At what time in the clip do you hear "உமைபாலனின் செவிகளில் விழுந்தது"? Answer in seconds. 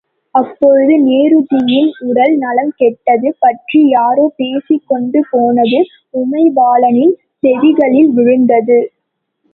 6.13-8.79